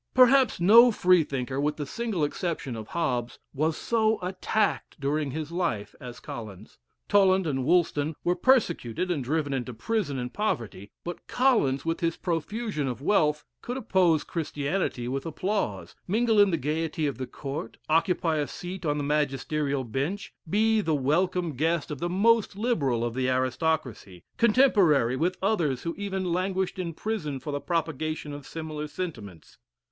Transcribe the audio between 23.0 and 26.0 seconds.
of the aristocracy, contemporary with others who